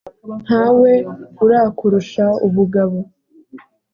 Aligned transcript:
nta 0.45 0.65
we 0.79 0.91
urakurusha 1.43 2.25
ubugabo 2.47 2.99